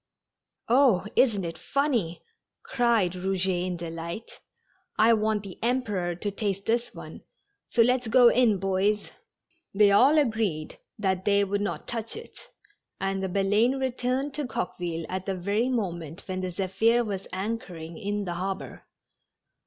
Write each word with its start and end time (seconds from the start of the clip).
"Oh, 0.67 1.05
isn't 1.15 1.43
it 1.45 1.59
funny," 1.59 2.23
cried 2.63 3.11
Eouget 3.11 3.67
in 3.67 3.77
delight. 3.77 4.39
"I 4.97 5.13
want 5.13 5.43
the 5.43 5.59
Emperor 5.61 6.15
to 6.15 6.31
taste 6.31 6.65
this 6.65 6.91
one, 6.95 7.21
so 7.69 7.83
let's 7.83 8.07
go 8.07 8.27
in, 8.29 8.57
boys." 8.57 9.11
They 9.75 9.91
all 9.91 10.17
agreed 10.17 10.79
that 10.97 11.23
they 11.25 11.43
would 11.43 11.61
not 11.61 11.87
touch 11.87 12.15
it, 12.15 12.49
and 12.99 13.21
the 13.21 13.29
Baleine 13.29 13.75
returned 13.79 14.33
to 14.33 14.47
Coqueville 14.47 15.05
at 15.07 15.27
the 15.27 15.35
very 15.35 15.69
moment 15.69 16.27
when 16.27 16.41
the 16.41 16.51
Zephir 16.51 17.05
was 17.05 17.27
anchoring 17.31 17.95
in 17.95 18.25
the 18.25 18.33
harbor. 18.33 18.87